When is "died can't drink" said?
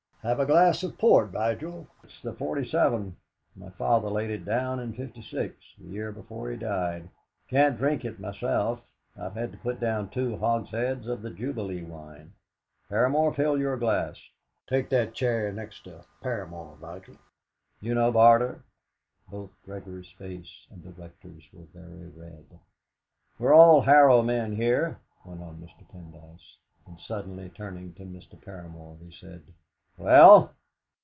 6.57-8.05